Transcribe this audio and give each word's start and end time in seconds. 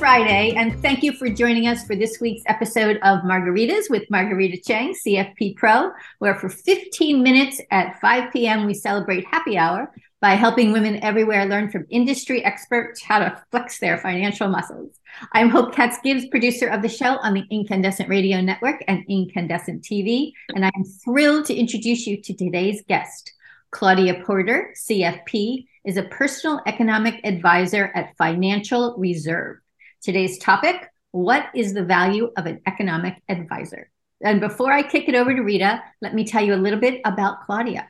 Friday, 0.00 0.54
and 0.56 0.80
thank 0.80 1.02
you 1.02 1.12
for 1.12 1.28
joining 1.28 1.66
us 1.66 1.84
for 1.84 1.94
this 1.94 2.22
week's 2.22 2.42
episode 2.46 2.96
of 3.02 3.20
Margaritas 3.20 3.90
with 3.90 4.08
Margarita 4.08 4.58
Chang, 4.66 4.94
CFP 4.94 5.56
Pro, 5.56 5.90
where 6.20 6.36
for 6.36 6.48
15 6.48 7.22
minutes 7.22 7.60
at 7.70 8.00
5 8.00 8.32
p.m. 8.32 8.64
we 8.64 8.72
celebrate 8.72 9.26
happy 9.26 9.58
hour 9.58 9.92
by 10.22 10.30
helping 10.36 10.72
women 10.72 11.04
everywhere 11.04 11.44
learn 11.44 11.70
from 11.70 11.84
industry 11.90 12.42
experts 12.42 13.02
how 13.02 13.18
to 13.18 13.44
flex 13.50 13.78
their 13.78 13.98
financial 13.98 14.48
muscles. 14.48 14.98
I'm 15.32 15.50
Hope 15.50 15.74
Katz 15.74 15.98
Gibbs, 16.02 16.28
producer 16.28 16.68
of 16.68 16.80
the 16.80 16.88
show 16.88 17.18
on 17.18 17.34
the 17.34 17.44
Incandescent 17.50 18.08
Radio 18.08 18.40
Network 18.40 18.82
and 18.88 19.04
Incandescent 19.06 19.82
TV, 19.82 20.32
and 20.54 20.64
I'm 20.64 20.84
thrilled 21.04 21.44
to 21.44 21.54
introduce 21.54 22.06
you 22.06 22.22
to 22.22 22.32
today's 22.32 22.82
guest. 22.88 23.34
Claudia 23.70 24.22
Porter, 24.24 24.72
CFP, 24.78 25.66
is 25.84 25.98
a 25.98 26.04
personal 26.04 26.62
economic 26.66 27.20
advisor 27.22 27.92
at 27.94 28.16
Financial 28.16 28.96
Reserve. 28.96 29.58
Today's 30.02 30.38
topic 30.38 30.90
What 31.10 31.50
is 31.54 31.74
the 31.74 31.84
value 31.84 32.30
of 32.38 32.46
an 32.46 32.62
economic 32.66 33.20
advisor? 33.28 33.90
And 34.22 34.40
before 34.40 34.72
I 34.72 34.82
kick 34.82 35.10
it 35.10 35.14
over 35.14 35.34
to 35.34 35.42
Rita, 35.42 35.82
let 36.00 36.14
me 36.14 36.24
tell 36.24 36.42
you 36.42 36.54
a 36.54 36.56
little 36.56 36.80
bit 36.80 37.02
about 37.04 37.44
Claudia. 37.44 37.86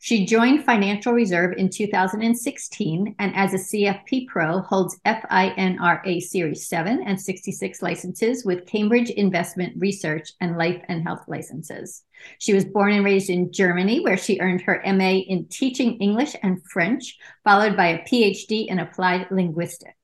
She 0.00 0.26
joined 0.26 0.64
Financial 0.64 1.12
Reserve 1.12 1.54
in 1.56 1.70
2016 1.70 3.14
and 3.16 3.36
as 3.36 3.54
a 3.54 3.58
CFP 3.58 4.26
Pro 4.26 4.58
holds 4.62 4.98
FINRA 5.06 6.20
Series 6.20 6.66
7 6.66 7.04
and 7.06 7.20
66 7.20 7.80
licenses 7.80 8.44
with 8.44 8.66
Cambridge 8.66 9.10
Investment 9.10 9.74
Research 9.76 10.32
and 10.40 10.58
Life 10.58 10.82
and 10.88 11.04
Health 11.04 11.22
licenses. 11.28 12.02
She 12.38 12.54
was 12.54 12.64
born 12.64 12.92
and 12.92 13.04
raised 13.04 13.30
in 13.30 13.52
Germany, 13.52 14.00
where 14.00 14.16
she 14.16 14.40
earned 14.40 14.62
her 14.62 14.82
MA 14.84 15.22
in 15.28 15.46
teaching 15.46 15.98
English 15.98 16.34
and 16.42 16.60
French, 16.64 17.16
followed 17.44 17.76
by 17.76 17.86
a 17.86 18.04
PhD 18.04 18.66
in 18.66 18.80
applied 18.80 19.28
linguistics. 19.30 20.01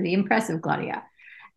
Pretty 0.00 0.14
impressive, 0.14 0.62
Claudia. 0.62 1.02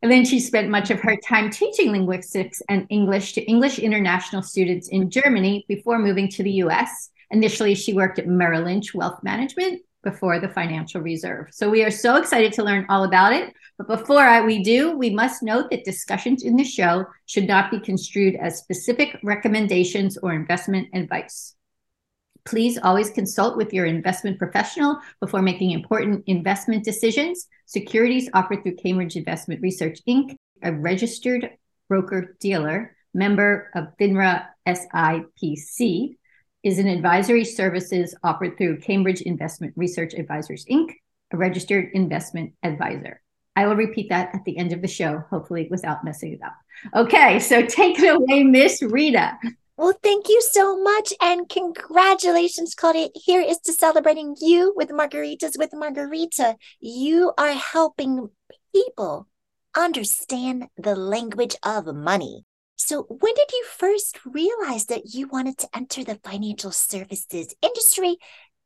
And 0.02 0.12
then 0.12 0.26
she 0.26 0.40
spent 0.40 0.70
much 0.70 0.92
of 0.92 1.00
her 1.00 1.16
time 1.16 1.50
teaching 1.50 1.92
linguistics 1.92 2.62
and 2.68 2.86
English 2.90 3.34
to 3.34 3.42
English 3.44 3.80
international 3.80 4.42
students 4.42 4.90
in 4.90 5.10
Germany 5.10 5.66
before 5.70 5.98
moving 5.98 6.28
to 6.30 6.44
the 6.44 6.52
US 6.64 7.10
Initially, 7.34 7.74
she 7.74 7.94
worked 7.94 8.20
at 8.20 8.28
Merrill 8.28 8.62
Lynch 8.62 8.94
Wealth 8.94 9.24
Management 9.24 9.82
before 10.04 10.40
the 10.40 10.50
Financial 10.50 11.02
Reserve. 11.02 11.48
So 11.52 11.68
we 11.68 11.84
are 11.84 11.90
so 11.90 12.18
excited 12.18 12.54
to 12.54 12.64
learn 12.64 12.86
all 12.90 13.06
about 13.06 13.34
it. 13.34 13.56
But 13.80 13.88
before 13.88 14.20
I, 14.20 14.46
we 14.46 14.64
do, 14.64 14.96
we 14.96 15.10
must 15.10 15.42
note 15.42 15.72
that 15.72 15.84
discussions 15.84 16.44
in 16.44 16.56
the 16.56 16.64
show 16.64 17.06
should 17.26 17.48
not 17.48 17.72
be 17.72 17.80
construed 17.80 18.36
as 18.36 18.60
specific 18.60 19.18
recommendations 19.24 20.16
or 20.18 20.34
investment 20.34 20.90
advice. 20.94 21.56
Please 22.46 22.78
always 22.78 23.10
consult 23.10 23.56
with 23.56 23.74
your 23.74 23.86
investment 23.86 24.38
professional 24.38 25.00
before 25.20 25.42
making 25.42 25.72
important 25.72 26.24
investment 26.28 26.84
decisions. 26.84 27.48
Securities 27.66 28.30
offered 28.34 28.64
through 28.64 28.76
Cambridge 28.76 29.16
Investment 29.16 29.62
Research 29.62 30.00
Inc., 30.08 30.36
a 30.62 30.74
registered 30.74 31.52
broker 31.88 32.36
dealer, 32.40 32.96
member 33.14 33.70
of 33.76 33.88
FINRA 34.00 34.46
SIPC, 34.68 36.18
is 36.64 36.80
an 36.80 36.88
advisory 36.88 37.46
services 37.46 38.16
offered 38.24 38.58
through 38.58 38.80
Cambridge 38.80 39.22
Investment 39.22 39.74
Research 39.76 40.14
Advisors, 40.14 40.66
Inc., 40.66 40.92
a 41.32 41.38
registered 41.38 41.90
investment 41.94 42.54
advisor. 42.64 43.22
I 43.56 43.68
will 43.68 43.76
repeat 43.76 44.10
that 44.10 44.34
at 44.34 44.44
the 44.46 44.58
end 44.58 44.74
of 44.74 44.82
the 44.82 44.88
show, 44.88 45.24
hopefully 45.30 45.68
without 45.70 46.04
messing 46.04 46.34
it 46.34 46.42
up. 46.42 46.56
Okay, 46.96 47.40
so 47.40 47.66
take 47.66 48.00
it 48.00 48.16
away, 48.16 48.44
Miss 48.44 48.82
Rita. 48.82 49.38
Well, 49.76 49.94
thank 50.04 50.30
you 50.30 50.40
so 50.42 50.80
much. 50.80 51.14
And 51.20 51.50
congratulations, 51.50 52.76
Claudia. 52.76 53.10
Here 53.16 53.42
is 53.42 53.58
to 53.62 53.74
celebrating 53.74 54.36
you 54.40 54.72
with 54.76 54.90
Margaritas 54.90 55.58
with 55.58 55.72
Margarita. 55.74 56.58
You 56.80 57.34
are 57.40 57.54
helping 57.54 58.30
people 58.74 59.28
understand 59.76 60.68
the 60.78 60.96
language 60.96 61.56
of 61.64 61.88
money. 61.88 62.46
So, 62.76 63.04
when 63.10 63.34
did 63.34 63.52
you 63.52 63.66
first 63.66 64.20
realize 64.26 64.86
that 64.88 65.14
you 65.14 65.28
wanted 65.28 65.58
to 65.60 65.70
enter 65.76 66.04
the 66.04 66.20
financial 66.24 66.72
services 66.72 67.56
industry 67.64 68.18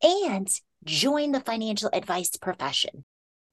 and 0.03 0.50
join 0.84 1.31
the 1.31 1.40
financial 1.40 1.90
advice 1.94 2.35
profession? 2.35 3.06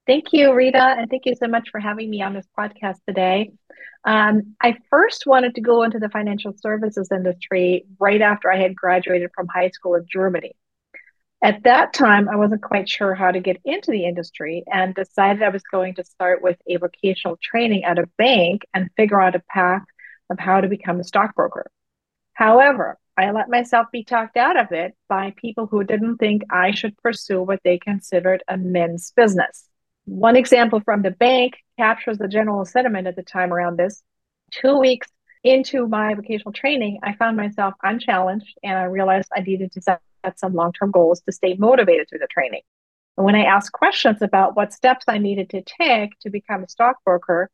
Thank 0.06 0.32
you, 0.32 0.52
Rita, 0.54 0.96
and 0.98 1.08
thank 1.08 1.24
you 1.24 1.34
so 1.34 1.48
much 1.48 1.70
for 1.70 1.80
having 1.80 2.10
me 2.10 2.20
on 2.20 2.34
this 2.34 2.46
podcast 2.58 2.98
today. 3.08 3.52
Um, 4.04 4.54
I 4.60 4.76
first 4.90 5.26
wanted 5.26 5.54
to 5.54 5.62
go 5.62 5.82
into 5.82 5.98
the 5.98 6.10
financial 6.10 6.52
services 6.58 7.08
industry 7.10 7.86
right 7.98 8.20
after 8.20 8.52
I 8.52 8.58
had 8.58 8.76
graduated 8.76 9.30
from 9.34 9.48
high 9.48 9.70
school 9.70 9.94
in 9.94 10.04
Germany. 10.06 10.52
At 11.42 11.62
that 11.64 11.94
time, 11.94 12.28
I 12.28 12.36
wasn't 12.36 12.62
quite 12.62 12.86
sure 12.86 13.14
how 13.14 13.30
to 13.30 13.40
get 13.40 13.60
into 13.64 13.90
the 13.90 14.04
industry 14.04 14.64
and 14.70 14.94
decided 14.94 15.42
I 15.42 15.48
was 15.48 15.62
going 15.62 15.94
to 15.94 16.04
start 16.04 16.42
with 16.42 16.58
a 16.66 16.76
vocational 16.76 17.38
training 17.42 17.84
at 17.84 17.98
a 17.98 18.08
bank 18.18 18.62
and 18.74 18.90
figure 18.98 19.20
out 19.20 19.36
a 19.36 19.42
path 19.48 19.84
of 20.28 20.38
how 20.38 20.60
to 20.60 20.68
become 20.68 21.00
a 21.00 21.04
stockbroker. 21.04 21.70
However, 22.34 22.98
I 23.16 23.30
let 23.30 23.48
myself 23.48 23.86
be 23.90 24.04
talked 24.04 24.36
out 24.36 24.58
of 24.58 24.72
it 24.72 24.94
by 25.08 25.34
people 25.36 25.66
who 25.66 25.82
didn't 25.82 26.18
think 26.18 26.42
I 26.50 26.72
should 26.72 26.96
pursue 26.98 27.40
what 27.40 27.60
they 27.64 27.78
considered 27.78 28.42
a 28.48 28.58
men's 28.58 29.12
business. 29.16 29.68
One 30.06 30.36
example 30.36 30.80
from 30.80 31.02
the 31.02 31.10
bank 31.10 31.54
captures 31.78 32.18
the 32.18 32.28
general 32.28 32.64
sentiment 32.64 33.06
at 33.06 33.16
the 33.16 33.22
time 33.22 33.52
around 33.52 33.78
this. 33.78 34.02
Two 34.50 34.78
weeks 34.78 35.08
into 35.42 35.88
my 35.88 36.14
vocational 36.14 36.52
training, 36.52 37.00
I 37.02 37.14
found 37.14 37.36
myself 37.36 37.74
unchallenged 37.82 38.58
and 38.62 38.78
I 38.78 38.84
realized 38.84 39.30
I 39.34 39.40
needed 39.40 39.72
to 39.72 39.82
set 39.82 40.00
some 40.36 40.54
long 40.54 40.72
term 40.72 40.90
goals 40.90 41.20
to 41.22 41.32
stay 41.32 41.54
motivated 41.54 42.08
through 42.08 42.20
the 42.20 42.28
training. 42.28 42.62
And 43.16 43.24
when 43.24 43.34
I 43.34 43.44
asked 43.44 43.72
questions 43.72 44.20
about 44.20 44.56
what 44.56 44.72
steps 44.72 45.04
I 45.08 45.18
needed 45.18 45.50
to 45.50 45.62
take 45.62 46.18
to 46.20 46.30
become 46.30 46.64
a 46.64 46.68
stockbroker, 46.68 47.50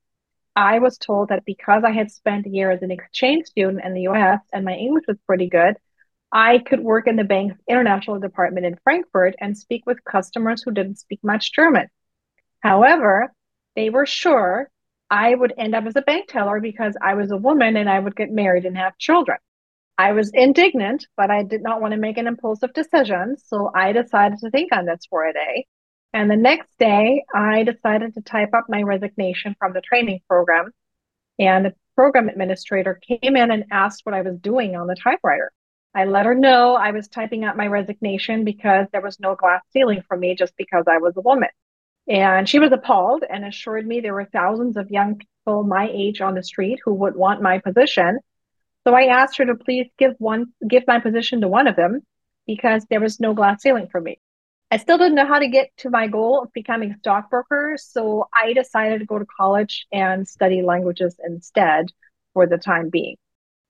I 0.56 0.78
was 0.81 0.99
told 0.99 1.28
that 1.28 1.44
because 1.44 1.84
I 1.84 1.93
had 1.93 2.10
spent 2.10 2.47
a 2.47 2.50
year 2.50 2.71
as 2.71 2.83
an 2.83 2.91
exchange 2.91 3.47
student 3.47 3.84
in 3.84 3.94
the 3.94 4.09
US 4.09 4.41
and 4.53 4.65
my 4.65 4.75
English 4.75 5.05
was 5.06 5.19
pretty 5.27 5.49
good, 5.49 5.77
I 6.33 6.59
could 6.59 6.81
work 6.81 7.06
in 7.06 7.16
the 7.16 7.25
bank's 7.25 7.60
international 7.69 8.19
department 8.19 8.66
in 8.66 8.78
Frankfurt 8.83 9.34
and 9.41 9.56
speak 9.56 9.84
with 9.87 10.05
customers 10.05 10.62
who 10.62 10.71
didn't 10.72 10.99
speak 10.99 11.21
much 11.22 11.53
German. 11.53 11.89
However, 12.60 13.32
they 13.76 13.91
were 13.91 14.06
sure 14.06 14.71
I 15.10 15.34
would 15.34 15.53
end 15.59 15.75
up 15.75 15.87
as 15.87 15.97
a 15.97 16.03
bank 16.03 16.28
teller 16.28 16.60
because 16.60 16.94
I 17.03 17.15
was 17.15 17.31
a 17.31 17.37
woman 17.37 17.76
and 17.76 17.88
I 17.88 17.98
would 17.98 18.15
get 18.15 18.31
married 18.31 18.65
and 18.65 18.76
have 18.76 18.97
children. 18.98 19.38
I 19.98 20.12
was 20.12 20.31
indignant, 20.32 21.06
but 21.16 21.31
I 21.31 21.43
did 21.43 21.62
not 21.62 21.81
want 21.81 21.93
to 21.93 21.98
make 21.98 22.16
an 22.16 22.26
impulsive 22.26 22.72
decision. 22.72 23.37
So 23.37 23.71
I 23.75 23.93
decided 23.93 24.38
to 24.38 24.50
think 24.50 24.72
on 24.72 24.87
this 24.87 25.00
for 25.10 25.26
a 25.26 25.32
day. 25.32 25.66
And 26.12 26.31
the 26.31 26.37
next 26.37 26.71
day, 26.78 27.25
I 27.34 27.65
decided 27.65 28.15
to 28.15 28.22
type 28.22 28.54
up 28.54 28.65
my 28.69 28.82
resignation 28.82 29.54
from 29.59 29.72
the 29.72 29.81
training 29.81 30.21
program. 30.28 30.71
And 31.38 31.66
the 31.66 31.75
program 31.97 32.28
administrator 32.28 33.00
came 33.06 33.37
in 33.37 33.50
and 33.50 33.65
asked 33.71 34.03
what 34.04 34.15
I 34.15 34.22
was 34.22 34.38
doing 34.38 34.75
on 34.75 34.87
the 34.87 34.97
typewriter. 34.97 35.53
I 35.94 36.04
let 36.04 36.27
her 36.27 36.34
know 36.34 36.77
I 36.77 36.92
was 36.92 37.09
typing 37.09 37.44
up 37.44 37.56
my 37.56 37.66
resignation 37.66 38.44
because 38.44 38.87
there 38.92 39.03
was 39.03 39.19
no 39.21 39.34
glass 39.34 39.62
ceiling 39.72 40.03
for 40.06 40.16
me 40.16 40.34
just 40.34 40.56
because 40.56 40.84
I 40.88 40.98
was 40.98 41.16
a 41.16 41.21
woman. 41.21 41.48
And 42.09 42.49
she 42.49 42.59
was 42.59 42.72
appalled 42.72 43.25
and 43.28 43.44
assured 43.44 43.87
me 43.87 44.00
there 44.00 44.15
were 44.15 44.28
thousands 44.33 44.77
of 44.77 44.91
young 44.91 45.16
people 45.16 45.62
my 45.65 45.88
age 45.93 46.21
on 46.21 46.34
the 46.34 46.43
street 46.43 46.81
who 46.84 46.94
would 46.94 47.16
want 47.16 47.43
my 47.43 47.59
position. 47.59 48.19
So 48.87 48.94
I 48.94 49.05
asked 49.05 49.38
her 49.38 49.47
to 49.47 49.55
please 49.55 49.88
give 49.99 50.15
one 50.19 50.47
give 50.66 50.84
my 50.87 51.00
position 51.00 51.41
to 51.43 51.49
one 51.49 51.66
of 51.66 51.77
them 51.77 52.00
because 52.47 52.84
there 52.91 53.00
was 53.00 53.21
no 53.21 53.34
glass 53.34 53.62
ceiling 53.62 53.89
for 53.91 54.00
me. 54.00 54.19
I 54.72 54.77
still 54.77 54.99
didn't 54.99 55.16
know 55.16 55.27
how 55.27 55.41
to 55.41 55.49
get 55.49 55.71
to 55.78 55.91
my 55.91 56.06
goal 56.06 56.43
of 56.43 56.53
becoming 56.53 56.93
a 56.93 56.99
stockbroker. 56.99 57.77
So 57.78 58.28
I 58.33 58.53
decided 58.53 59.00
to 59.00 59.05
go 59.05 59.19
to 59.19 59.27
college 59.27 59.87
and 59.93 60.27
study 60.27 60.62
languages 60.62 61.16
instead 61.25 61.87
for 62.34 62.47
the 62.47 62.59
time 62.59 62.89
being. 62.89 63.16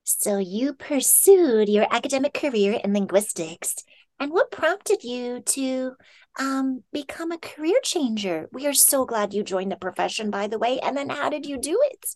So 0.04 0.38
you 0.38 0.74
pursued 0.74 1.68
your 1.68 1.86
academic 1.90 2.34
career 2.34 2.80
in 2.84 2.92
linguistics. 2.92 3.76
And 4.20 4.30
what 4.32 4.50
prompted 4.50 5.02
you 5.02 5.40
to 5.40 5.92
um, 6.38 6.84
become 6.92 7.32
a 7.32 7.38
career 7.38 7.80
changer? 7.82 8.48
We 8.52 8.66
are 8.66 8.74
so 8.74 9.06
glad 9.06 9.32
you 9.32 9.42
joined 9.42 9.72
the 9.72 9.76
profession, 9.76 10.30
by 10.30 10.46
the 10.46 10.58
way. 10.58 10.78
And 10.80 10.94
then 10.94 11.08
how 11.08 11.30
did 11.30 11.46
you 11.46 11.58
do 11.58 11.80
it? 11.90 12.06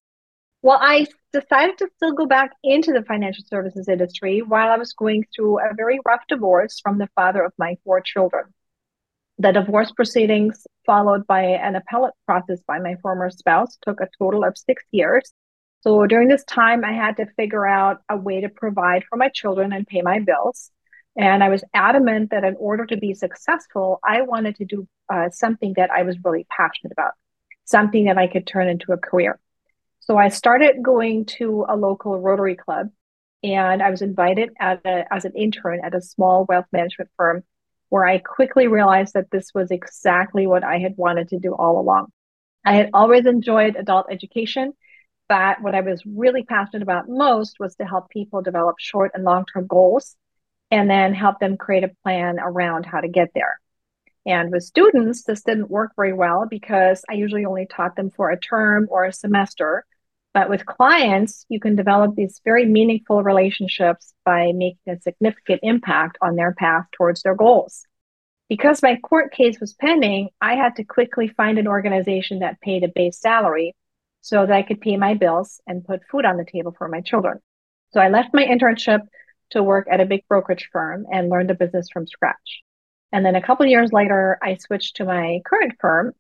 Well, 0.61 0.79
I 0.81 1.07
decided 1.33 1.79
to 1.79 1.89
still 1.97 2.13
go 2.13 2.27
back 2.27 2.53
into 2.63 2.93
the 2.93 3.05
financial 3.05 3.45
services 3.47 3.89
industry 3.89 4.43
while 4.43 4.71
I 4.71 4.77
was 4.77 4.93
going 4.93 5.25
through 5.35 5.61
a 5.61 5.75
very 5.75 5.99
rough 6.07 6.23
divorce 6.29 6.79
from 6.83 6.99
the 6.99 7.09
father 7.15 7.43
of 7.43 7.53
my 7.59 7.77
four 7.85 8.03
children. 8.03 8.45
The 9.39 9.53
divorce 9.53 9.91
proceedings, 9.91 10.67
followed 10.87 11.27
by 11.27 11.43
an 11.43 11.75
appellate 11.75 12.15
process 12.27 12.61
by 12.67 12.79
my 12.79 12.97
former 13.03 13.31
spouse, 13.31 13.79
took 13.83 14.01
a 14.01 14.09
total 14.19 14.45
of 14.45 14.57
six 14.57 14.85
years. 14.91 15.33
So 15.81 16.07
during 16.07 16.29
this 16.29 16.45
time, 16.45 16.85
I 16.85 16.93
had 16.93 17.17
to 17.17 17.27
figure 17.37 17.67
out 17.67 17.99
a 18.09 18.17
way 18.17 18.43
to 18.43 18.49
provide 18.49 19.05
for 19.09 19.17
my 19.17 19.31
children 19.35 19.73
and 19.73 19.87
pay 19.87 20.03
my 20.03 20.19
bills. 20.19 20.71
And 21.17 21.45
I 21.45 21.49
was 21.49 21.63
adamant 21.73 22.31
that 22.31 22.45
in 22.45 22.57
order 22.59 22.87
to 22.87 22.97
be 22.97 23.15
successful, 23.15 24.01
I 24.05 24.23
wanted 24.23 24.57
to 24.57 24.65
do 24.65 24.89
uh, 25.13 25.31
something 25.31 25.75
that 25.77 25.91
I 25.91 26.03
was 26.03 26.17
really 26.25 26.47
passionate 26.51 26.93
about, 26.93 27.13
something 27.65 28.07
that 28.07 28.19
I 28.19 28.27
could 28.27 28.47
turn 28.47 28.69
into 28.69 28.93
a 28.93 28.97
career. 28.99 29.39
So 30.01 30.19
I 30.19 30.29
started 30.29 30.83
going 30.83 31.27
to 31.39 31.67
a 31.69 31.77
local 31.77 32.21
Rotary 32.21 32.57
Club, 32.57 32.91
and 33.43 33.81
I 33.81 33.91
was 33.91 34.03
invited 34.03 34.51
a, 34.61 35.05
as 35.11 35.25
an 35.25 35.33
intern 35.37 35.81
at 35.85 35.95
a 35.95 36.03
small 36.03 36.47
wealth 36.49 36.67
management 36.73 37.11
firm 37.17 37.45
where 37.91 38.05
I 38.05 38.19
quickly 38.19 38.67
realized 38.67 39.15
that 39.15 39.31
this 39.31 39.53
was 39.55 39.71
exactly 39.71 40.47
what 40.49 40.65
I 40.65 40.79
had 40.79 40.97
wanted 40.97 41.29
to 41.29 41.39
do 41.39 41.55
all 41.55 41.79
along. 41.79 42.09
I 42.65 42.75
had 42.75 42.91
always 42.93 43.25
enjoyed 43.25 43.77
adult 43.77 44.07
education, 44.11 44.73
but 45.29 45.63
what 45.63 45.77
I 45.77 45.81
was 45.83 46.03
really 46.05 46.43
passionate 46.43 46.83
about 46.83 47.09
most 47.09 47.61
was 47.61 47.77
to 47.77 47.85
help 47.85 48.11
people 48.11 48.43
develop 48.43 48.77
short 48.81 49.13
and 49.15 49.23
long 49.23 49.45
term 49.47 49.69
goals 49.69 50.17
and 50.75 50.91
then 50.91 51.15
help 51.15 51.39
them 51.39 51.57
create 51.57 51.85
a 51.85 51.93
plan 52.03 52.41
around 52.41 52.85
how 52.85 53.01
to 53.01 53.07
get 53.07 53.29
there. 53.33 53.61
And 54.27 54.51
with 54.51 54.65
students, 54.65 55.23
this 55.23 55.45
didn't 55.45 55.71
work 55.71 55.93
very 55.95 56.13
well 56.13 56.47
because 56.51 57.05
I 57.09 57.13
usually 57.13 57.45
only 57.45 57.67
taught 57.67 57.95
them 57.95 58.11
for 58.11 58.31
a 58.31 58.41
term 58.41 58.89
or 58.91 59.05
a 59.05 59.13
semester. 59.13 59.87
But 60.33 60.51
with 60.51 60.67
clients, 60.67 61.47
you 61.49 61.61
can 61.61 61.77
develop 61.77 62.17
these 62.17 62.41
very 62.45 62.67
meaningful 62.67 63.23
relationships 63.23 64.15
by 64.25 64.51
making 64.53 64.93
a 64.93 65.01
significant 65.01 65.61
impact 65.63 66.19
on 66.21 66.35
their 66.35 66.53
path 66.53 66.87
towards 66.91 67.23
their 67.23 67.37
goals. 67.37 67.87
Because 68.49 68.83
my 68.83 68.97
court 68.97 69.33
case 69.33 69.61
was 69.61 69.75
pending, 69.75 70.31
I 70.41 70.57
had 70.57 70.75
to 70.77 70.85
quickly 70.85 71.29
find 71.29 71.57
an 71.57 71.69
organization 71.69 72.41
that 72.41 72.61
paid 72.61 72.83
a 72.83 72.89
base 72.93 73.21
salary 73.21 73.77
so 74.23 74.45
that 74.45 74.57
I 74.57 74.63
could 74.63 74.81
pay 74.81 74.97
my 74.97 75.15
bills 75.15 75.61
and 75.69 75.85
put 75.85 76.01
food 76.11 76.25
on 76.25 76.37
the 76.37 76.45
table 76.45 76.75
for 76.77 76.89
my 76.89 77.01
children. 77.01 77.39
So 77.93 78.01
I 78.01 78.09
left 78.09 78.35
my 78.35 78.45
internship 78.45 79.03
to 79.55 79.63
work 79.63 79.89
at 79.91 80.01
a 80.01 80.07
big 80.07 80.23
brokerage 80.29 80.69
firm 80.73 81.07
and 81.11 81.31
learned 81.31 81.51
the 81.51 81.55
business 81.55 81.89
from 81.93 82.07
scratch. 82.07 82.63
And 83.11 83.25
then 83.25 83.35
a 83.35 83.43
couple 83.43 83.67
years 83.67 83.93
later, 83.93 84.39
I 84.43 84.57
switched 84.57 84.97
to 84.97 85.05
my 85.05 85.41
current 85.45 85.75
firm. 85.81 86.13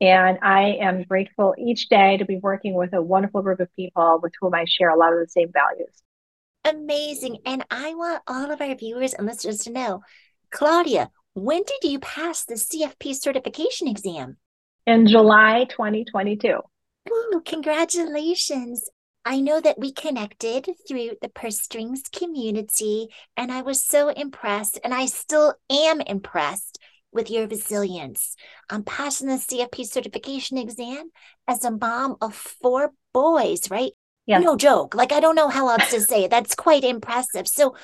And 0.00 0.38
I 0.42 0.76
am 0.80 1.02
grateful 1.02 1.54
each 1.58 1.88
day 1.88 2.18
to 2.18 2.24
be 2.24 2.36
working 2.36 2.74
with 2.74 2.92
a 2.92 3.02
wonderful 3.02 3.42
group 3.42 3.58
of 3.58 3.74
people 3.74 4.20
with 4.22 4.32
whom 4.40 4.54
I 4.54 4.64
share 4.64 4.90
a 4.90 4.96
lot 4.96 5.12
of 5.12 5.18
the 5.18 5.28
same 5.28 5.50
values. 5.52 6.02
Amazing. 6.64 7.38
And 7.44 7.64
I 7.70 7.94
want 7.94 8.22
all 8.28 8.50
of 8.50 8.60
our 8.60 8.74
viewers 8.76 9.12
and 9.12 9.26
listeners 9.26 9.58
to 9.64 9.72
know, 9.72 10.02
Claudia, 10.52 11.10
when 11.34 11.62
did 11.64 11.90
you 11.90 11.98
pass 11.98 12.44
the 12.44 12.54
CFP 12.54 13.14
certification 13.16 13.88
exam? 13.88 14.36
In 14.86 15.06
July 15.06 15.66
2022. 15.68 16.60
Ooh, 17.10 17.42
congratulations. 17.44 18.88
I 19.30 19.40
know 19.40 19.60
that 19.60 19.78
we 19.78 19.92
connected 19.92 20.70
through 20.88 21.10
the 21.20 21.28
purse 21.28 21.60
strings 21.60 22.00
community, 22.10 23.08
and 23.36 23.52
I 23.52 23.60
was 23.60 23.84
so 23.84 24.08
impressed, 24.08 24.80
and 24.82 24.94
I 24.94 25.04
still 25.04 25.54
am 25.68 26.00
impressed 26.00 26.78
with 27.12 27.30
your 27.30 27.46
resilience. 27.46 28.36
I'm 28.70 28.84
passing 28.84 29.28
the 29.28 29.34
CFP 29.34 29.84
certification 29.84 30.56
exam 30.56 31.10
as 31.46 31.62
a 31.62 31.70
mom 31.70 32.16
of 32.22 32.34
four 32.34 32.92
boys, 33.12 33.70
right? 33.70 33.92
Yeah. 34.24 34.38
No 34.38 34.56
joke. 34.56 34.94
Like, 34.94 35.12
I 35.12 35.20
don't 35.20 35.36
know 35.36 35.50
how 35.50 35.68
else 35.68 35.90
to 35.90 36.00
say 36.00 36.24
it. 36.24 36.30
That's 36.30 36.54
quite 36.54 36.82
impressive. 36.82 37.46
So, 37.46 37.76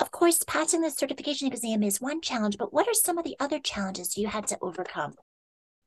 of 0.00 0.10
course, 0.10 0.42
passing 0.46 0.80
the 0.80 0.90
certification 0.90 1.46
exam 1.48 1.82
is 1.82 2.00
one 2.00 2.22
challenge, 2.22 2.56
but 2.56 2.72
what 2.72 2.88
are 2.88 2.94
some 2.94 3.18
of 3.18 3.24
the 3.24 3.36
other 3.38 3.58
challenges 3.58 4.16
you 4.16 4.28
had 4.28 4.46
to 4.46 4.58
overcome? 4.62 5.12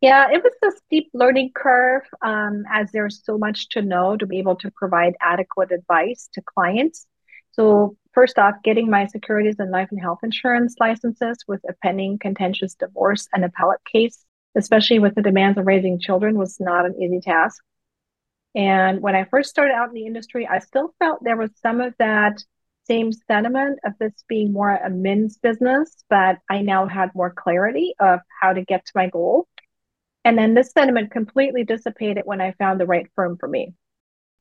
Yeah, 0.02 0.28
it 0.32 0.42
was 0.44 0.54
a 0.64 0.78
steep 0.86 1.10
learning 1.14 1.52
curve 1.54 2.04
um, 2.22 2.64
as 2.72 2.90
there's 2.92 3.22
so 3.24 3.38
much 3.38 3.68
to 3.70 3.82
know 3.82 4.16
to 4.16 4.26
be 4.26 4.40
able 4.40 4.56
to 4.58 4.72
provide 4.72 5.16
adequate 5.20 5.72
advice 5.72 6.30
to 6.34 6.42
clients. 6.42 7.06
So, 7.52 7.98
first 8.14 8.40
off, 8.40 8.56
getting 8.64 8.90
my 8.90 9.08
securities 9.08 9.58
and 9.60 9.72
life 9.72 9.90
and 9.92 10.00
health 10.00 10.20
insurance 10.24 10.76
licenses 10.80 11.40
with 11.48 11.60
a 11.68 11.74
pending 11.84 12.18
contentious 12.20 12.76
divorce 12.76 13.28
and 13.34 13.44
appellate 13.44 13.84
case, 13.92 14.26
especially 14.56 15.00
with 15.00 15.16
the 15.16 15.22
demands 15.22 15.58
of 15.60 15.68
raising 15.68 16.00
children, 16.00 16.38
was 16.38 16.58
not 16.62 16.86
an 16.86 16.96
easy 17.02 17.20
task. 17.20 17.62
And 18.56 19.02
when 19.02 19.16
I 19.16 19.26
first 19.26 19.50
started 19.50 19.74
out 19.74 19.90
in 19.90 19.96
the 19.96 20.06
industry, 20.06 20.48
I 20.48 20.60
still 20.60 20.94
felt 21.00 21.24
there 21.24 21.38
was 21.38 21.52
some 21.62 21.82
of 21.82 21.94
that 22.00 22.42
same 22.88 23.12
sentiment 23.12 23.80
of 23.86 23.94
this 24.00 24.14
being 24.30 24.54
more 24.54 24.72
a 24.72 24.90
men's 24.90 25.38
business, 25.38 26.04
but 26.10 26.40
I 26.50 26.62
now 26.62 26.88
had 26.88 27.14
more 27.14 27.32
clarity 27.32 27.94
of 28.00 28.22
how 28.42 28.54
to 28.54 28.64
get 28.64 28.86
to 28.86 28.92
my 28.96 29.10
goal. 29.10 29.48
And 30.30 30.38
then 30.38 30.54
this 30.54 30.74
sentiment 30.74 31.10
completely 31.10 31.64
dissipated 31.64 32.22
when 32.24 32.40
I 32.40 32.52
found 32.52 32.80
the 32.80 32.86
right 32.86 33.08
firm 33.16 33.36
for 33.40 33.48
me. 33.50 33.74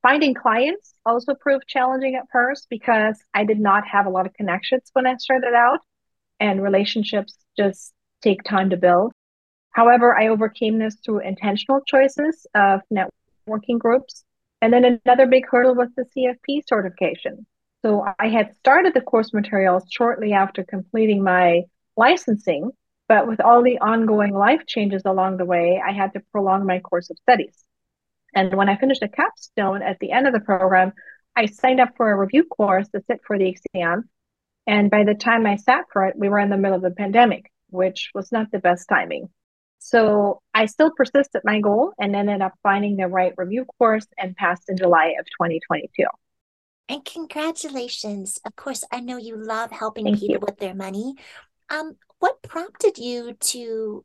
Finding 0.02 0.35
clients 0.35 0.93
also 1.06 1.32
proved 1.32 1.67
challenging 1.67 2.14
at 2.14 2.26
first 2.31 2.67
because 2.69 3.19
I 3.32 3.44
did 3.44 3.58
not 3.58 3.88
have 3.88 4.05
a 4.05 4.11
lot 4.11 4.26
of 4.26 4.35
connections 4.35 4.90
when 4.93 5.06
I 5.06 5.17
started 5.17 5.55
out, 5.55 5.81
and 6.40 6.62
relationships 6.62 7.38
just 7.56 7.94
take 8.20 8.43
time 8.43 8.69
to 8.69 8.76
build. 8.76 9.12
However, 9.70 10.14
I 10.14 10.29
overcame 10.29 10.79
this 10.79 10.96
through 10.96 11.20
intentional 11.20 11.81
choices 11.87 12.46
of 12.55 12.82
networking 12.93 13.79
groups. 13.79 14.26
And 14.61 14.70
then 14.70 15.00
another 15.06 15.26
big 15.26 15.46
hurdle 15.50 15.75
was 15.75 15.88
the 15.96 16.05
CFP 16.14 16.64
certification. 16.69 17.46
So 17.81 18.05
I 18.19 18.29
had 18.29 18.55
started 18.56 18.93
the 18.93 19.00
course 19.00 19.32
materials 19.32 19.85
shortly 19.90 20.35
after 20.35 20.64
completing 20.64 21.23
my 21.25 21.62
licensing, 21.96 22.73
but 23.09 23.27
with 23.27 23.41
all 23.41 23.63
the 23.63 23.79
ongoing 23.79 24.35
life 24.35 24.67
changes 24.67 25.03
along 25.05 25.39
the 25.39 25.45
way, 25.45 25.81
I 25.85 25.93
had 25.93 26.13
to 26.13 26.21
prolong 26.31 26.67
my 26.67 26.81
course 26.81 27.11
of 27.11 27.19
studies. 27.19 27.65
And 28.35 28.55
when 28.55 28.69
I 28.69 28.77
finished 28.77 29.03
a 29.03 29.09
capstone 29.09 29.83
at 29.83 29.99
the 29.99 30.13
end 30.13 30.27
of 30.27 30.35
the 30.35 30.41
program, 30.41 30.93
I 31.35 31.47
signed 31.47 31.81
up 31.81 31.97
for 31.97 32.11
a 32.11 32.17
review 32.17 32.45
course 32.45 32.89
to 32.91 33.03
sit 33.07 33.21
for 33.27 33.39
the 33.39 33.49
exam. 33.49 34.09
And 34.67 34.91
by 34.91 35.05
the 35.05 35.15
time 35.15 35.47
I 35.47 35.57
sat 35.57 35.87
for 35.93 36.05
it, 36.07 36.17
we 36.19 36.29
were 36.29 36.39
in 36.39 36.51
the 36.51 36.59
middle 36.59 36.77
of 36.77 36.83
the 36.83 36.91
pandemic, 36.91 37.51
which 37.71 38.11
was 38.15 38.31
not 38.31 38.51
the 38.51 38.59
best 38.59 38.89
timing. 38.89 39.31
So 39.79 40.43
I 40.53 40.67
still 40.67 40.91
persisted 40.91 41.43
my 41.45 41.61
goal 41.61 41.93
and 41.99 42.15
ended 42.15 42.43
up 42.43 42.53
finding 42.63 42.97
the 42.97 43.07
right 43.07 43.33
review 43.37 43.65
course 43.79 44.07
and 44.19 44.37
passed 44.37 44.65
in 44.69 44.77
July 44.77 45.15
of 45.19 45.25
2022. 45.27 46.05
And 46.91 47.05
congratulations. 47.05 48.39
Of 48.45 48.57
course, 48.57 48.83
I 48.91 49.01
know 49.01 49.17
you 49.17 49.37
love 49.37 49.71
helping 49.71 50.05
Thank 50.05 50.21
people 50.21 50.35
you. 50.35 50.41
with 50.43 50.59
their 50.59 50.75
money. 50.75 51.15
Um, 51.71 51.97
what 52.19 52.43
prompted 52.43 52.99
you 52.99 53.35
to 53.35 54.05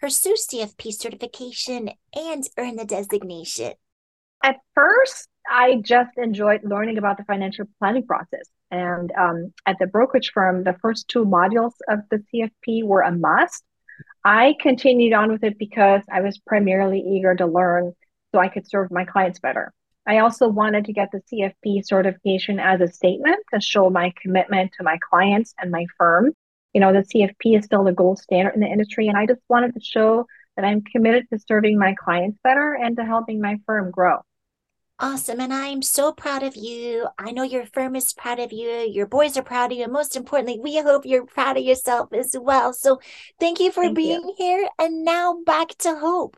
pursue 0.00 0.34
CFP 0.34 0.92
certification 0.92 1.90
and 2.14 2.44
earn 2.56 2.76
the 2.76 2.84
designation? 2.84 3.72
At 4.42 4.56
first, 4.74 5.28
I 5.50 5.80
just 5.82 6.16
enjoyed 6.16 6.60
learning 6.62 6.98
about 6.98 7.16
the 7.16 7.24
financial 7.24 7.66
planning 7.78 8.06
process. 8.06 8.48
And 8.70 9.10
um, 9.12 9.52
at 9.66 9.78
the 9.78 9.86
brokerage 9.86 10.30
firm, 10.32 10.64
the 10.64 10.76
first 10.80 11.08
two 11.08 11.24
modules 11.24 11.72
of 11.88 12.00
the 12.10 12.22
CFP 12.32 12.84
were 12.84 13.00
a 13.00 13.12
must. 13.12 13.64
I 14.24 14.54
continued 14.60 15.12
on 15.12 15.32
with 15.32 15.42
it 15.42 15.58
because 15.58 16.02
I 16.12 16.20
was 16.20 16.38
primarily 16.38 17.00
eager 17.00 17.34
to 17.34 17.46
learn 17.46 17.94
so 18.32 18.38
I 18.38 18.48
could 18.48 18.68
serve 18.68 18.90
my 18.90 19.04
clients 19.04 19.38
better. 19.38 19.72
I 20.06 20.18
also 20.18 20.48
wanted 20.48 20.84
to 20.86 20.92
get 20.92 21.10
the 21.12 21.22
CFP 21.32 21.84
certification 21.84 22.58
as 22.58 22.80
a 22.80 22.88
statement 22.88 23.38
to 23.52 23.60
show 23.60 23.90
my 23.90 24.12
commitment 24.20 24.72
to 24.76 24.82
my 24.82 24.98
clients 25.10 25.54
and 25.58 25.70
my 25.70 25.86
firm. 25.96 26.32
You 26.72 26.80
know, 26.80 26.92
the 26.92 27.00
CFP 27.00 27.58
is 27.58 27.64
still 27.64 27.84
the 27.84 27.92
gold 27.92 28.18
standard 28.18 28.54
in 28.54 28.60
the 28.60 28.66
industry, 28.66 29.08
and 29.08 29.16
I 29.16 29.26
just 29.26 29.40
wanted 29.48 29.74
to 29.74 29.80
show 29.80 30.26
that 30.56 30.64
I'm 30.64 30.82
committed 30.82 31.26
to 31.32 31.38
serving 31.38 31.78
my 31.78 31.94
clients 31.94 32.38
better 32.42 32.74
and 32.74 32.96
to 32.96 33.04
helping 33.04 33.40
my 33.40 33.58
firm 33.64 33.90
grow. 33.90 34.18
Awesome. 35.00 35.40
And 35.40 35.52
I'm 35.52 35.80
so 35.80 36.10
proud 36.10 36.42
of 36.42 36.56
you. 36.56 37.06
I 37.16 37.30
know 37.30 37.44
your 37.44 37.66
firm 37.66 37.94
is 37.94 38.12
proud 38.12 38.40
of 38.40 38.52
you. 38.52 38.68
Your 38.68 39.06
boys 39.06 39.36
are 39.36 39.44
proud 39.44 39.70
of 39.70 39.78
you. 39.78 39.84
And 39.84 39.92
most 39.92 40.16
importantly, 40.16 40.58
we 40.60 40.82
hope 40.82 41.06
you're 41.06 41.24
proud 41.24 41.56
of 41.56 41.62
yourself 41.62 42.12
as 42.12 42.34
well. 42.36 42.72
So 42.72 43.00
thank 43.38 43.60
you 43.60 43.70
for 43.70 43.84
Thank 43.84 43.96
being 43.96 44.22
you. 44.22 44.34
here. 44.36 44.68
And 44.80 45.04
now 45.04 45.38
back 45.46 45.68
to 45.78 45.94
Hope. 45.94 46.36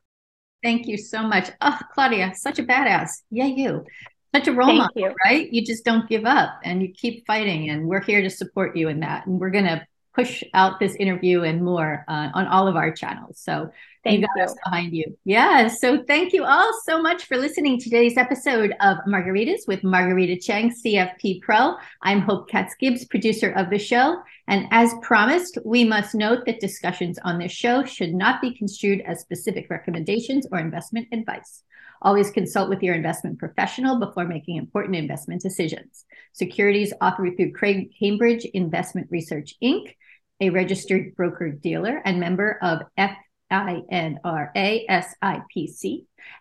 Thank 0.63 0.87
you 0.87 0.99
so 0.99 1.23
much. 1.23 1.51
Oh, 1.63 1.79
Claudia, 1.95 2.35
such 2.35 2.59
a 2.59 2.63
badass. 2.63 3.23
Yeah, 3.31 3.47
you. 3.47 3.87
Such 4.35 4.47
a 4.47 4.53
role 4.53 4.69
Thank 4.69 4.79
model, 4.79 4.93
you. 4.95 5.15
right? 5.25 5.51
You 5.51 5.65
just 5.65 5.87
don't 5.87 6.07
give 6.07 6.27
up 6.27 6.61
and 6.63 6.83
you 6.83 6.93
keep 6.93 7.27
fighting. 7.27 7.71
And 7.71 7.87
we're 7.87 8.03
here 8.03 8.21
to 8.21 8.29
support 8.29 8.77
you 8.77 8.89
in 8.89 9.01
that. 9.01 9.27
And 9.27 9.41
we're 9.41 9.49
going 9.49 9.65
to 9.65 9.87
push 10.15 10.43
out 10.55 10.81
this 10.81 10.95
interview 10.97 11.43
and 11.43 11.63
more 11.63 12.05
uh, 12.09 12.29
on 12.35 12.47
all 12.47 12.69
of 12.69 12.77
our 12.77 12.93
channels. 12.93 13.39
So 13.39 13.71
Thank 14.03 14.23
you 14.23 14.27
got 14.35 14.49
us 14.49 14.57
behind 14.65 14.95
you. 14.95 15.17
Yeah. 15.25 15.69
So 15.69 16.03
thank 16.03 16.33
you 16.33 16.45
all 16.45 16.73
so 16.87 17.03
much 17.03 17.27
for 17.27 17.37
listening 17.37 17.79
to 17.79 17.85
today's 17.85 18.17
episode 18.17 18.73
of 18.81 18.97
Margaritas 19.07 19.69
with 19.69 19.85
Margarita 19.85 20.41
Chang, 20.41 20.71
CFP 20.71 21.43
Pro. 21.43 21.75
I'm 22.01 22.21
Hope 22.21 22.49
Katz 22.49 22.75
Gibbs, 22.81 23.05
producer 23.05 23.51
of 23.51 23.69
the 23.69 23.79
show. 23.79 24.23
And 24.49 24.67
as 24.71 24.95
promised, 25.03 25.59
we 25.67 25.85
must 25.85 26.15
note 26.15 26.47
that 26.47 26.61
discussions 26.61 27.19
on 27.25 27.39
this 27.39 27.53
show 27.53 27.85
should 27.85 28.15
not 28.15 28.41
be 28.41 28.57
construed 28.57 29.03
as 29.03 29.21
specific 29.21 29.69
recommendations 29.69 30.47
or 30.51 30.59
investment 30.59 31.09
advice. 31.13 31.63
Always 32.03 32.31
consult 32.31 32.71
with 32.71 32.83
your 32.83 32.95
investment 32.95 33.39
professional 33.39 33.99
before 33.99 34.25
making 34.25 34.57
important 34.57 34.97
investment 34.97 35.43
decisions. 35.43 36.05
Securities 36.33 36.95
offered 37.01 37.37
through 37.37 37.53
Cambridge 37.99 38.47
Investment 38.47 39.09
Research 39.11 39.55
Inc., 39.63 39.95
a 40.41 40.49
registered 40.51 41.15
broker 41.15 41.51
dealer 41.51 42.01
and 42.05 42.19
member 42.19 42.59
of 42.63 42.81
FINRA. 43.53 44.17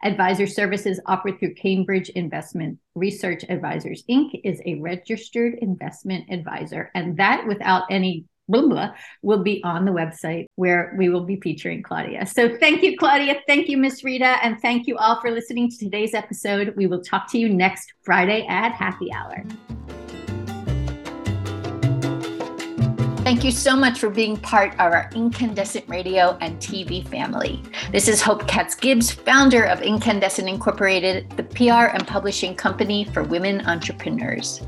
Advisor 0.04 0.48
services 0.48 1.02
offered 1.06 1.40
through 1.40 1.56
Cambridge 1.56 2.10
Investment 2.10 2.80
Research 2.96 3.44
Advisors 3.50 4.04
Inc. 4.10 4.40
is 4.46 4.62
a 4.66 4.76
registered 4.76 5.56
investment 5.56 6.32
advisor, 6.32 6.92
and 6.96 7.18
that 7.18 7.46
without 7.48 7.84
any 7.90 8.26
blah 8.50 8.68
blah 8.68 8.92
will 9.22 9.44
be 9.44 9.64
on 9.64 9.86
the 9.86 9.92
website 9.92 10.48
where 10.56 10.96
we 10.98 11.10
will 11.10 11.24
be 11.24 11.40
featuring 11.40 11.82
Claudia. 11.84 12.26
So 12.26 12.58
thank 12.58 12.82
you, 12.84 12.98
Claudia. 12.98 13.42
Thank 13.48 13.70
you, 13.70 13.78
Miss 13.78 14.04
Rita, 14.04 14.38
and 14.44 14.60
thank 14.60 14.88
you 14.88 14.98
all 14.98 15.22
for 15.22 15.32
listening 15.32 15.70
to 15.70 15.78
today's 15.78 16.14
episode. 16.14 16.76
We 16.76 16.88
will 16.88 17.02
talk 17.02 17.32
to 17.32 17.38
you 17.38 17.50
next 17.50 17.94
Friday 18.04 18.46
at 18.48 18.72
happy 18.74 19.14
hour. 19.14 19.46
Thank 23.30 23.44
you 23.44 23.52
so 23.52 23.76
much 23.76 24.00
for 24.00 24.10
being 24.10 24.38
part 24.38 24.74
of 24.74 24.92
our 24.92 25.08
Incandescent 25.14 25.88
Radio 25.88 26.36
and 26.42 26.58
TV 26.58 27.08
family. 27.08 27.62
This 27.92 28.08
is 28.08 28.24
Hope 28.24 28.48
Katz 28.48 28.74
Gibbs, 28.74 29.12
founder 29.12 29.66
of 29.66 29.84
Incandescent 29.84 30.50
Incorporated, 30.50 31.30
the 31.38 31.44
PR 31.44 31.94
and 31.94 32.08
publishing 32.08 32.56
company 32.56 33.04
for 33.04 33.22
women 33.22 33.62
entrepreneurs. 33.68 34.62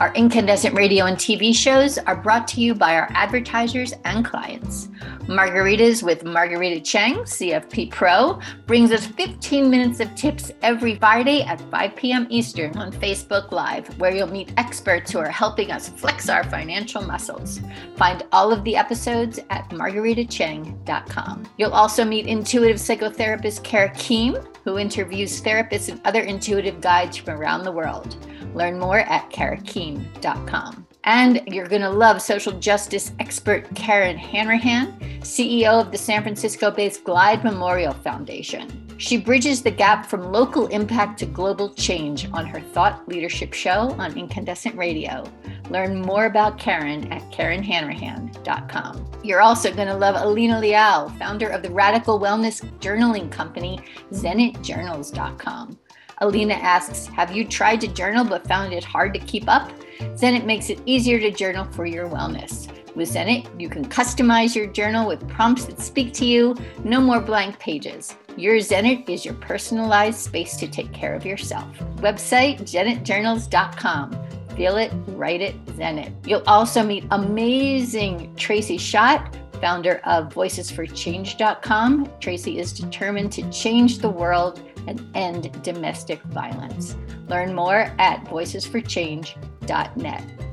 Our 0.00 0.14
incandescent 0.14 0.74
radio 0.74 1.04
and 1.04 1.18
TV 1.18 1.54
shows 1.54 1.98
are 1.98 2.16
brought 2.16 2.48
to 2.48 2.62
you 2.62 2.74
by 2.74 2.94
our 2.94 3.06
advertisers 3.10 3.92
and 4.06 4.24
clients. 4.24 4.88
Margaritas 5.26 6.02
with 6.02 6.24
Margarita 6.24 6.80
Chang, 6.80 7.16
CFP 7.16 7.90
Pro, 7.90 8.40
brings 8.66 8.92
us 8.92 9.04
15 9.04 9.68
minutes 9.68 10.00
of 10.00 10.12
tips 10.14 10.52
every 10.62 10.96
Friday 10.96 11.42
at 11.42 11.60
5 11.70 11.96
p.m. 11.96 12.26
Eastern 12.30 12.74
on 12.78 12.90
Facebook 12.90 13.52
Live, 13.52 13.86
where 14.00 14.10
you'll 14.10 14.26
meet 14.26 14.54
experts 14.56 15.10
who 15.10 15.18
are 15.18 15.28
helping 15.28 15.70
us 15.70 15.90
flex 15.90 16.30
our 16.30 16.44
financial 16.44 17.02
muscles. 17.02 17.60
Find 17.96 18.24
all 18.32 18.52
of 18.52 18.64
the 18.64 18.76
episodes 18.76 19.38
at 19.50 19.68
margaritachang.com. 19.68 21.44
You'll 21.58 21.74
also 21.74 22.06
meet 22.06 22.26
intuitive 22.26 22.78
psychotherapist 22.78 23.62
Kara 23.64 23.90
Keem, 23.90 24.49
who 24.64 24.78
interviews 24.78 25.40
therapists 25.40 25.88
and 25.88 26.00
other 26.04 26.22
intuitive 26.22 26.80
guides 26.80 27.16
from 27.16 27.38
around 27.38 27.64
the 27.64 27.72
world. 27.72 28.16
Learn 28.54 28.78
more 28.78 29.00
at 29.00 29.30
karakeem.com. 29.30 30.86
And 31.04 31.42
you're 31.46 31.66
going 31.66 31.82
to 31.82 31.90
love 31.90 32.20
social 32.20 32.52
justice 32.58 33.12
expert 33.20 33.74
Karen 33.74 34.18
Hanrahan, 34.18 34.98
CEO 35.20 35.80
of 35.80 35.92
the 35.92 35.98
San 35.98 36.22
Francisco 36.22 36.70
based 36.70 37.04
Glide 37.04 37.42
Memorial 37.42 37.94
Foundation. 37.94 38.86
She 38.98 39.16
bridges 39.16 39.62
the 39.62 39.70
gap 39.70 40.04
from 40.04 40.30
local 40.30 40.66
impact 40.66 41.18
to 41.20 41.26
global 41.26 41.72
change 41.72 42.28
on 42.34 42.44
her 42.44 42.60
thought 42.60 43.08
leadership 43.08 43.54
show 43.54 43.92
on 43.98 44.18
Incandescent 44.18 44.76
Radio. 44.76 45.24
Learn 45.70 46.02
more 46.02 46.26
about 46.26 46.58
Karen 46.58 47.10
at 47.12 47.22
KarenHanrahan.com. 47.30 49.06
You're 49.22 49.40
also 49.40 49.72
going 49.72 49.88
to 49.88 49.96
love 49.96 50.16
Alina 50.18 50.58
Liao, 50.58 51.08
founder 51.10 51.48
of 51.48 51.62
the 51.62 51.70
radical 51.70 52.18
wellness 52.18 52.60
journaling 52.80 53.30
company, 53.30 53.80
ZenitJournals.com. 54.12 55.78
Alina 56.18 56.54
asks, 56.54 57.06
Have 57.06 57.34
you 57.34 57.44
tried 57.46 57.80
to 57.80 57.88
journal 57.88 58.24
but 58.24 58.46
found 58.46 58.72
it 58.72 58.84
hard 58.84 59.14
to 59.14 59.20
keep 59.20 59.48
up? 59.48 59.70
Zenit 60.00 60.44
makes 60.44 60.70
it 60.70 60.80
easier 60.86 61.18
to 61.20 61.30
journal 61.30 61.64
for 61.72 61.86
your 61.86 62.08
wellness. 62.08 62.68
With 62.96 63.12
Zenit, 63.12 63.48
you 63.60 63.68
can 63.68 63.86
customize 63.88 64.56
your 64.56 64.66
journal 64.66 65.06
with 65.06 65.28
prompts 65.28 65.66
that 65.66 65.80
speak 65.80 66.12
to 66.14 66.26
you, 66.26 66.56
no 66.82 67.00
more 67.00 67.20
blank 67.20 67.58
pages. 67.58 68.16
Your 68.36 68.56
Zenit 68.56 69.08
is 69.08 69.24
your 69.24 69.34
personalized 69.34 70.18
space 70.18 70.56
to 70.56 70.66
take 70.66 70.92
care 70.92 71.14
of 71.14 71.24
yourself. 71.24 71.78
Website 71.96 72.62
zenitjournals.com. 72.62 74.39
Feel 74.60 74.76
it, 74.76 74.92
write 75.06 75.40
it, 75.40 75.54
zen 75.74 75.98
it. 75.98 76.12
You'll 76.26 76.42
also 76.46 76.82
meet 76.82 77.06
amazing 77.12 78.36
Tracy 78.36 78.76
Schott, 78.76 79.34
founder 79.58 80.02
of 80.04 80.34
voicesforchange.com. 80.34 82.12
Tracy 82.20 82.58
is 82.58 82.74
determined 82.74 83.32
to 83.32 83.50
change 83.50 84.00
the 84.00 84.10
world 84.10 84.60
and 84.86 85.02
end 85.14 85.50
domestic 85.62 86.20
violence. 86.24 86.94
Learn 87.26 87.54
more 87.54 87.90
at 87.98 88.22
voicesforchange.net. 88.26 90.49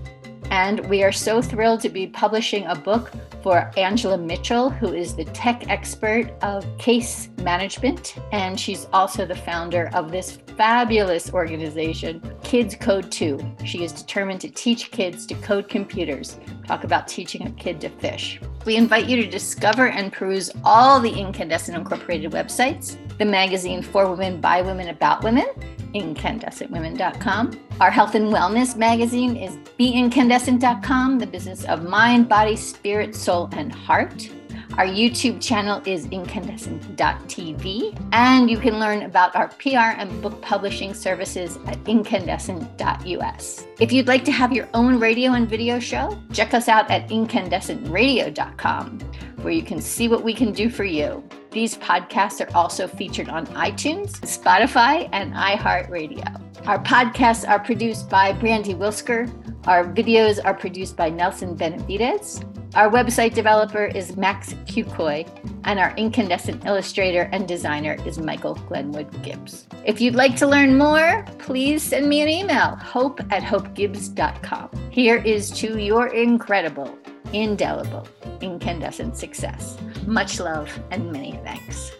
And 0.51 0.87
we 0.89 1.03
are 1.03 1.11
so 1.11 1.41
thrilled 1.41 1.81
to 1.81 1.89
be 1.89 2.07
publishing 2.07 2.65
a 2.65 2.75
book 2.75 3.11
for 3.43 3.71
Angela 3.77 4.17
Mitchell, 4.17 4.69
who 4.69 4.93
is 4.93 5.15
the 5.15 5.25
tech 5.25 5.69
expert 5.69 6.31
of 6.41 6.65
case 6.77 7.29
management. 7.37 8.15
And 8.31 8.59
she's 8.59 8.87
also 8.93 9.25
the 9.25 9.35
founder 9.35 9.89
of 9.93 10.11
this 10.11 10.37
fabulous 10.57 11.31
organization, 11.33 12.21
Kids 12.43 12.75
Code 12.75 13.11
2. 13.11 13.39
She 13.65 13.83
is 13.83 13.91
determined 13.91 14.41
to 14.41 14.49
teach 14.49 14.91
kids 14.91 15.25
to 15.27 15.35
code 15.35 15.69
computers. 15.69 16.37
Talk 16.65 16.83
about 16.83 17.07
teaching 17.07 17.45
a 17.45 17.51
kid 17.51 17.79
to 17.81 17.89
fish. 17.89 18.41
We 18.65 18.75
invite 18.75 19.07
you 19.07 19.21
to 19.23 19.29
discover 19.29 19.87
and 19.87 20.11
peruse 20.11 20.51
all 20.63 20.99
the 20.99 21.11
Incandescent 21.11 21.77
Incorporated 21.77 22.31
websites, 22.31 22.97
the 23.17 23.25
magazine 23.25 23.81
For 23.81 24.09
Women, 24.09 24.41
By 24.41 24.61
Women, 24.61 24.89
About 24.89 25.23
Women, 25.23 25.47
incandescentwomen.com. 25.93 27.59
Our 27.79 27.91
health 27.91 28.15
and 28.15 28.33
wellness 28.33 28.75
magazine 28.75 29.35
is 29.35 29.57
beincandescent.com, 29.79 31.19
the 31.19 31.27
business 31.27 31.65
of 31.65 31.83
mind, 31.83 32.29
body, 32.29 32.55
spirit, 32.55 33.15
soul, 33.15 33.49
and 33.51 33.71
heart. 33.71 34.29
Our 34.77 34.85
YouTube 34.85 35.41
channel 35.41 35.81
is 35.85 36.05
incandescent.tv, 36.07 38.09
and 38.11 38.47
you 38.47 38.59
can 38.59 38.79
learn 38.79 39.01
about 39.03 39.35
our 39.35 39.47
PR 39.47 39.97
and 39.97 40.21
book 40.21 40.39
publishing 40.41 40.93
services 40.93 41.57
at 41.65 41.83
incandescent.us. 41.85 43.65
If 43.79 43.91
you'd 43.91 44.07
like 44.07 44.23
to 44.25 44.31
have 44.31 44.53
your 44.53 44.69
own 44.75 44.99
radio 44.99 45.33
and 45.33 45.49
video 45.49 45.79
show, 45.79 46.15
check 46.31 46.53
us 46.53 46.67
out 46.67 46.91
at 46.91 47.09
incandescentradio.com, 47.09 48.99
where 49.41 49.53
you 49.53 49.63
can 49.63 49.81
see 49.81 50.07
what 50.07 50.23
we 50.23 50.35
can 50.35 50.51
do 50.51 50.69
for 50.69 50.83
you. 50.83 51.27
These 51.51 51.77
podcasts 51.77 52.45
are 52.45 52.55
also 52.55 52.87
featured 52.87 53.29
on 53.29 53.47
iTunes, 53.47 54.19
Spotify, 54.21 55.09
and 55.11 55.33
iHeartRadio. 55.33 56.41
Our 56.67 56.83
podcasts 56.83 57.47
are 57.47 57.59
produced 57.59 58.09
by 58.09 58.33
Brandy 58.33 58.73
Wilsker. 58.73 59.31
Our 59.67 59.85
videos 59.85 60.39
are 60.43 60.53
produced 60.53 60.97
by 60.97 61.09
Nelson 61.09 61.55
Benavides. 61.55 62.43
Our 62.75 62.89
website 62.89 63.33
developer 63.33 63.85
is 63.85 64.17
Max 64.17 64.53
Kukoy, 64.65 65.25
and 65.63 65.79
our 65.79 65.95
incandescent 65.95 66.65
illustrator 66.65 67.29
and 67.31 67.47
designer 67.47 67.97
is 68.05 68.19
Michael 68.19 68.55
Glenwood 68.55 69.23
Gibbs. 69.23 69.67
If 69.85 70.01
you'd 70.01 70.15
like 70.15 70.35
to 70.37 70.47
learn 70.47 70.77
more, 70.77 71.25
please 71.39 71.81
send 71.81 72.09
me 72.09 72.21
an 72.21 72.27
email, 72.29 72.75
hope 72.75 73.21
at 73.31 73.41
hopegibbs.com. 73.41 74.69
Here 74.91 75.17
is 75.17 75.49
to 75.51 75.79
your 75.79 76.07
incredible, 76.07 76.97
indelible, 77.33 78.07
incandescent 78.41 79.17
success. 79.17 79.77
Much 80.05 80.39
love 80.39 80.69
and 80.91 81.11
many 81.11 81.33
thanks. 81.43 81.91